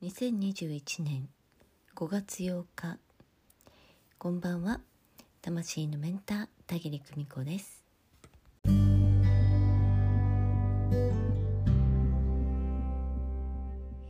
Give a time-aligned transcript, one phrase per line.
[0.00, 1.28] 2021年
[1.96, 2.98] 5月8日
[4.16, 4.80] こんばんは。
[5.42, 7.84] 魂のメンター田切久美子です。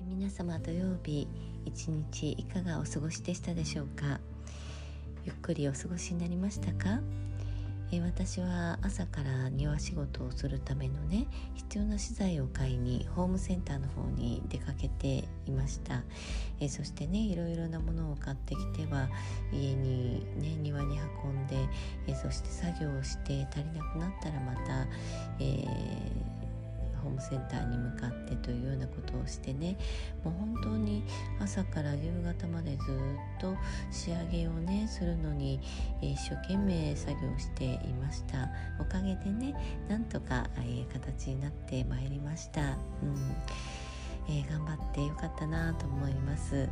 [0.07, 1.27] 皆様土曜日
[1.65, 4.21] 一日いかがお過ごしでしたでしょうか？
[5.25, 7.01] ゆっくりお過ごしになりましたか？
[7.91, 16.03] え私は朝から庭仕事をするためのね必要な資材を買いにホームセンターの方に出かけていました、
[16.61, 19.09] えそしてねいろいろなものを買ってきては
[19.53, 21.57] 家にね庭に運んで、
[22.07, 24.87] えそして作業をして足りなくなったらまた、
[25.41, 26.38] えー
[27.09, 29.77] ホームセンターに向かってというようなことをしてね
[30.25, 31.03] もう本当に
[31.41, 33.57] 朝から夕方までずっと
[33.91, 35.61] 仕上げをねするのに、
[36.01, 38.49] 一生懸命作業していました。
[38.81, 39.55] おかげでね
[39.89, 42.61] なんとか、え形になってまいりました。
[42.63, 42.77] うん。
[44.29, 46.69] えー、頑張ってよかったなと思います。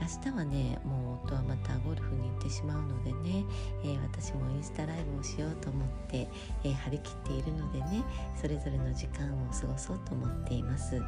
[0.00, 3.44] 明日はねもう夫はまたゴルフに行ってしまうのでね、
[3.84, 6.28] えー、私もインスタライブをしようと思って、
[6.64, 8.04] えー、張り切っているのでね
[8.40, 11.00] それぞれの時間を過ごそうと思っています。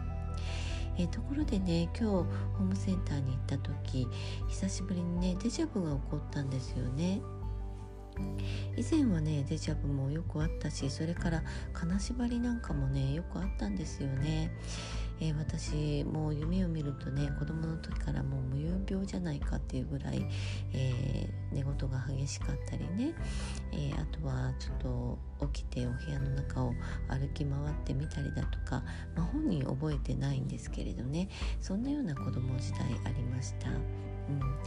[0.98, 4.06] えー、ところでね今日ホームセンターに行った時
[4.48, 7.20] 久しぶりにねデジャブが起こったんですよね。
[8.77, 14.50] 以前はねデジャブもよくあったしそれから金縛りなんかもねよくあったんですよね。
[15.21, 20.27] えー、私もう夢を見るとね子供の時からもう無遊病じゃないかっていうぐらい、
[20.73, 23.12] えー、寝言が激しかったりね、
[23.73, 24.77] えー、あとはちょっ
[25.39, 26.73] と起きてお部屋の中を
[27.09, 28.83] 歩き回ってみたりだとか、
[29.15, 31.29] まあ、本人覚えてないんですけれどね
[31.61, 33.69] そんなような子供時代ありました。
[34.31, 34.61] うん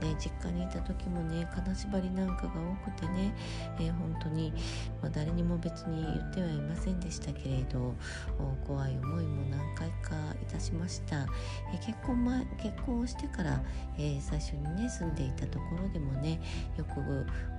[0.00, 2.52] ね、実家にいた時もね金縛りなんかが
[2.84, 3.34] 多くてね、
[3.78, 4.52] えー、本当に、
[5.00, 7.94] まあ、誰にも別に言ってはいませんでしたけれど
[8.66, 11.26] 怖い思いも何回かいたしました、
[11.72, 13.62] えー、結婚前結婚をしてから、
[13.96, 16.40] えー、最初にね住んでいたところでもね
[16.76, 16.94] よく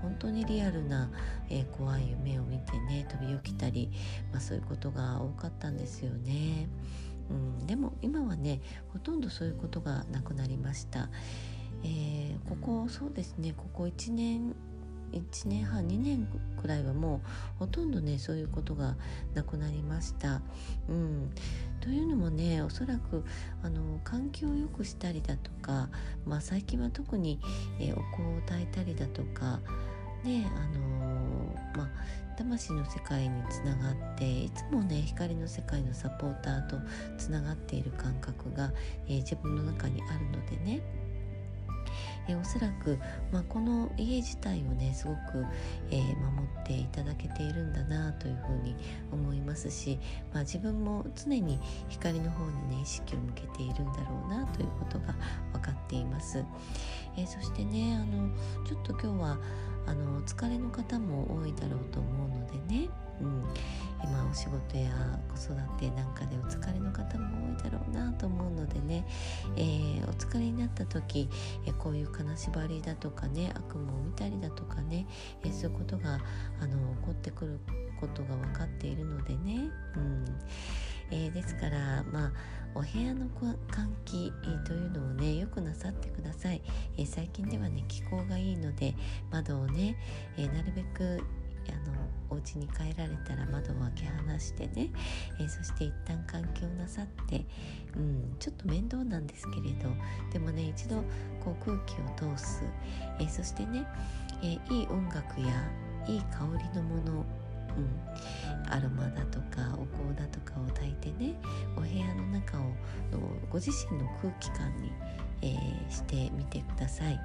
[0.04, 1.10] 本当にリアルな、
[1.50, 3.90] え怖い夢を見てね飛び起きたり、
[4.32, 6.68] まあ、そういうことが多かったんですよね。
[7.30, 7.34] う
[7.64, 8.62] ん、でも今はね
[8.94, 11.10] ほとんどそういうことがなくなりました、
[11.84, 14.56] えー、ここそうですねここ1年
[15.12, 16.28] 1年半2年
[16.62, 17.22] くらいはも
[17.56, 18.96] うほとんどねそういうことが
[19.34, 20.42] なくなりました。
[20.90, 21.32] うん、
[21.80, 23.24] というのもねおそらく
[23.64, 25.90] あの環境を良くしたりだとか、
[26.26, 27.40] まあ、最近は特に、
[27.80, 29.60] えー、お香を焚いたりだとか
[30.24, 31.07] ねあの、
[31.78, 31.90] まあ
[32.38, 36.78] 魂の世界につながっていつもね光の世界のサポーターと
[37.18, 38.72] つながっている感覚が、
[39.08, 40.82] えー、自分の中にあるのでね
[42.28, 43.00] えおそらく、
[43.32, 45.46] まあ、この家自体をねすごく、
[45.92, 48.76] えー、守っていただけているんだなというふうに
[49.12, 49.98] 思いますし、
[50.34, 55.16] まあ、自分も常に光の方にね意識を向けているんだろうなということが
[55.54, 56.44] 分かっています。
[57.16, 58.30] えー、そしてねあの
[58.66, 59.40] ちょっと今日は
[59.88, 62.90] あのお疲れの方も多いだろうと思うのでね、
[63.22, 63.44] うん、
[64.04, 64.92] 今お仕事や
[65.34, 69.08] 子育てなんかでお疲れの方も多いだろうなと思うのでね、
[69.56, 71.30] えー、お疲れになった時、
[71.66, 75.08] えこういう金縛りだとかね悪夢を見たりだとかね、
[75.44, 76.20] えそういうことが
[76.62, 77.60] あの起こってくる
[78.00, 80.26] ことが分かっているのでね、うん。
[81.10, 82.32] えー、ですからまあ
[82.76, 83.56] お部屋の換
[84.06, 84.32] 気
[84.66, 86.62] というのをねよくなさってください、さい。
[86.98, 88.94] えー、最近ではね気候がいいので
[89.32, 89.98] 窓をね、
[90.38, 91.24] えー、なるべく
[91.70, 91.96] あの
[92.30, 94.90] お家に帰られたら窓を開け放してね、
[95.40, 97.46] えー、そして一旦換気をなさって、
[97.96, 99.90] うん、ちょっと面倒なんですけれど
[100.32, 101.04] でもね一度
[101.44, 102.64] こう空気を通す、
[103.20, 103.86] えー、そしてね、
[104.42, 105.48] えー、いい音楽や
[106.08, 107.26] いい香りのもの
[107.78, 111.36] うん、アロマだとかお香だとかを焚いてね
[111.76, 112.62] お部屋の中を
[113.50, 114.92] ご自身の空気感に、
[115.42, 117.20] えー、してみてください、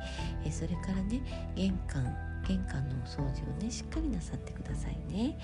[0.45, 2.15] えー、それからね玄関
[2.47, 5.39] 玄関の掃除をねしっかりなさってくださいね、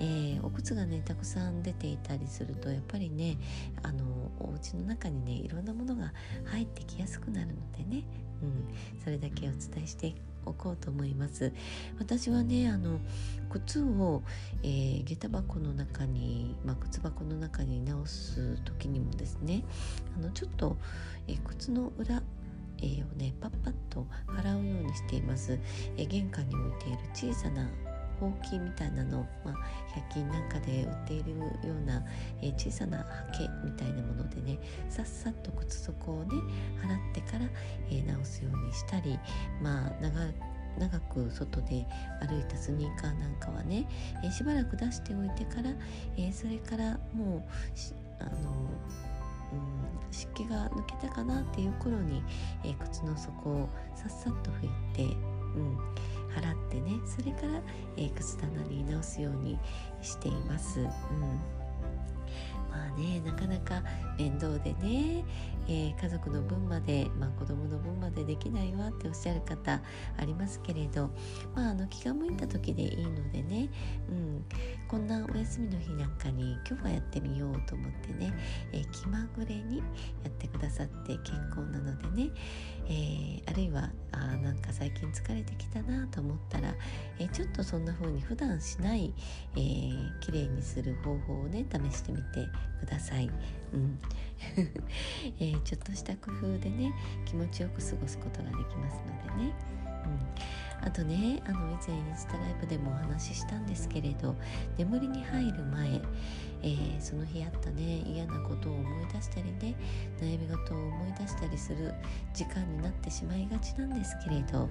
[0.00, 3.38] えー、お靴がねたくさん出ていたりするとやっぱりね
[3.82, 4.04] あの
[4.38, 6.12] お家の中にねいろんなものが
[6.44, 8.04] 入ってきやすくなるのでね、
[8.42, 11.52] うん、それだけお伝えしておこうと思います。
[11.98, 12.98] 私はねあの
[13.50, 14.22] 靴を、
[14.62, 19.62] えー、下駄箱の中に、まあ、靴箱の中に直す時にもですね
[20.16, 20.76] あのちょっと、
[21.28, 22.22] えー、靴の裏
[22.84, 25.58] えー、をねパッパッと払うようにしています、
[25.96, 27.68] えー、玄関に置いている小さな
[28.22, 29.54] ほうきみたいなの、まあ、
[29.98, 32.04] 100均なんかで売っているような、
[32.40, 33.04] えー、小さなハ
[33.36, 36.28] ケみたいなものでねさっさっと靴底をね
[36.80, 37.46] 払ってから、
[37.90, 39.18] えー、直すようにしたり
[39.60, 40.20] まあ長
[40.78, 41.84] 長く外で
[42.26, 43.86] 歩いたスニーカーなんかはね、
[44.22, 45.70] えー、しばらく出しておいてから、
[46.16, 47.42] えー、それからもう
[48.20, 48.30] あの
[49.52, 52.22] うん湿気が抜けたかなっていう頃に、
[52.64, 55.78] えー、靴の底をさっさっと拭いて、うん、
[56.34, 57.60] 払ってねそれから、
[57.96, 59.58] えー、靴棚に直すように
[60.00, 60.80] しています。
[60.80, 60.88] うん
[62.72, 63.82] まあねなかなか
[64.18, 65.24] 面倒でね、
[65.68, 69.80] えー、家族の分まで、まあ、子供の分までできないわっておっしゃる方
[70.16, 71.10] ありますけれど、
[71.54, 73.68] まあ、あの気が向いた時でいいのでね、
[74.08, 74.44] うん、
[74.88, 78.32] こんなお休みの日なんかに今日はやってみようと思ってね、
[78.72, 79.84] えー、気まぐれにや
[80.28, 82.30] ってくださって結構なのでね、
[82.86, 86.74] えー、あるいはあなんか最近疲れてきたなと思ったら、
[87.18, 89.12] えー、ちょっとそんな風に普段しない、
[89.54, 92.46] えー、綺麗にする方法をね試してみて
[92.80, 93.30] ください。
[93.72, 93.98] うん
[95.38, 96.92] えー、ちょっとした工夫でね
[97.24, 99.01] 気持ちよく過ごすことができます。
[100.84, 104.34] あとねあの以前インスタライブでもお話ししたんですけれど
[104.76, 106.00] 眠りに入る前、
[106.62, 109.74] えー、その日あったね嫌なことを思い出したりね
[110.20, 111.94] 悩み事を思い出したりする
[112.34, 114.68] 時間になってしまいがちなんですけれど、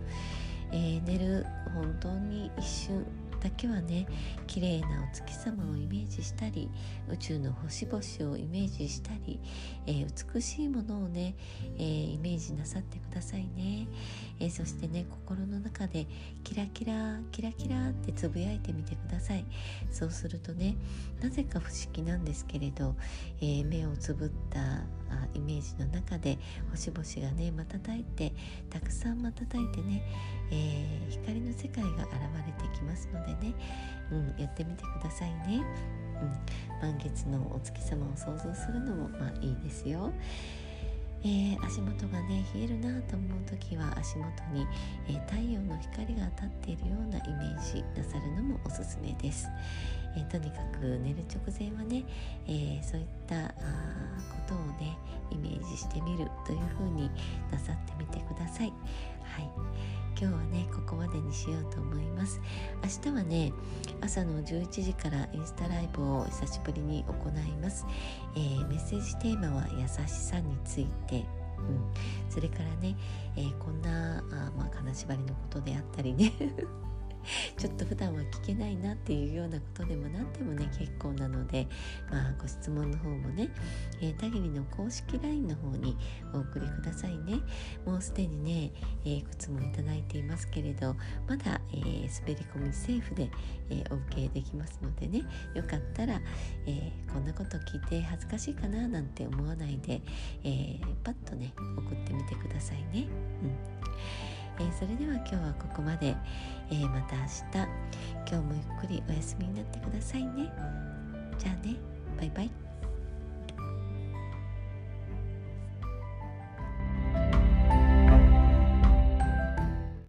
[0.71, 3.05] えー、寝る本当に一瞬
[3.41, 4.05] だけはね
[4.45, 6.69] 綺麗なお月様をイメージしたり
[7.09, 9.39] 宇宙の星々をイメージしたり、
[9.87, 11.35] えー、美しいものをね、
[11.77, 13.87] えー、イメージなさってくださいね、
[14.41, 16.07] えー、そしてね心の中で
[16.43, 19.45] キラキラキラキラってつぶやいてみてください
[19.91, 20.75] そうするとね
[21.21, 22.95] なぜか不思議なんですけれど、
[23.39, 24.59] え目をつぶった
[25.35, 26.39] イメージの中で
[26.71, 28.33] 星々がね瞬いて
[28.71, 30.03] たくさん瞬いてね、
[30.51, 32.13] え光の世界が現
[32.45, 33.53] れてきますのでね、
[34.11, 35.63] うん、やってみてくださいね、
[36.81, 40.11] うん、満月のお月様を想像するのもまあいいですよ。
[41.23, 44.65] えー、足元がね冷えるなと思う時は足元に、
[45.07, 49.47] えー、太陽の光が当たっているようなイメージなさるのもおすすめです。
[50.15, 52.03] えー、とにかく寝る直前はね、
[52.47, 53.53] えそういったこ
[54.47, 54.97] とをね
[55.29, 57.09] イメージしてみるというふうに
[57.51, 58.73] なさってみてください。
[59.23, 60.67] はい今日はね
[61.31, 62.39] にしようと思います。
[62.83, 63.53] 明日はね
[64.01, 67.85] 朝の11時からインスタライブを久しぶりに行います、
[68.35, 71.25] えー、メッセージテーマは優しさについて。
[71.59, 71.79] うん、
[72.27, 72.95] それからね、
[73.35, 76.33] えー、こんなあ、まあ、金縛りのことであったりね。
[77.57, 81.67] ちょっと普段は聞けないなっていうようなことでも何でもね結構なので、
[82.09, 83.49] まあ、ご質問の方もね、
[84.01, 85.97] えー、たぎりの公式 LINE の方に
[86.33, 87.39] お送りくださいね
[87.85, 88.71] もうすでにね、
[89.05, 90.95] えー、いくつもいただいていますけれど
[91.27, 93.29] まだ、えー、滑り込みセーフで、
[93.69, 96.21] えー、お受けできますのでねよかったら、
[96.65, 100.01] えー、こんなこと聞いて恥ずかしいかななんて思わないで、
[100.43, 103.07] えー、パッとね送ってみてくださいね。
[103.43, 106.15] うんえー、それでは今日はここまで、
[106.69, 107.81] えー、また明日。
[108.29, 110.53] 今日もゆっくりお休みになってくださいね。
[111.39, 111.75] じゃあね。
[112.17, 112.60] バイバイ。